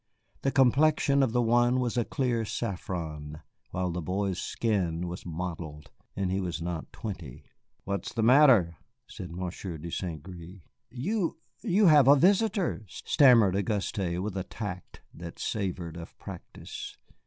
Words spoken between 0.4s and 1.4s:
The complexion of